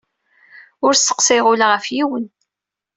[0.85, 2.25] Ur sseqsayeɣ ula ɣef yiwen.